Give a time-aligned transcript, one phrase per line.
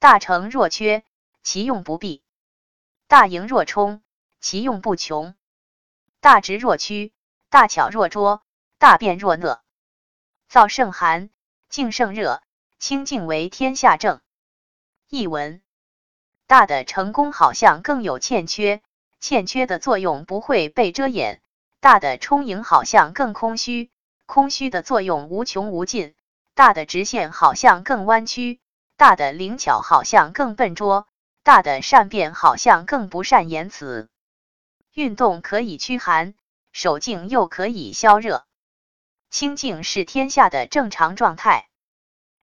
[0.00, 1.04] 大成若缺，
[1.42, 2.22] 其用不弊；
[3.06, 4.00] 大盈若冲，
[4.40, 5.34] 其用不穷；
[6.20, 7.12] 大直若屈，
[7.50, 8.42] 大巧若拙，
[8.78, 9.62] 大辩若讷。
[10.50, 11.28] 燥胜寒，
[11.68, 12.42] 静胜热，
[12.78, 14.22] 清静为天下正。
[15.10, 15.60] 译文：
[16.46, 18.80] 大的成功好像更有欠缺，
[19.20, 21.40] 欠缺的作用不会被遮掩；
[21.78, 23.90] 大的充盈好像更空虚，
[24.24, 26.14] 空虚的作用无穷无尽；
[26.54, 28.60] 大的直线好像更弯曲，
[29.00, 31.08] 大的灵巧好像更笨拙，
[31.42, 34.10] 大的善变好像更不善言辞。
[34.92, 36.34] 运动可以驱寒，
[36.70, 38.44] 守静又可以消热。
[39.30, 41.69] 清静是天下的正常状态。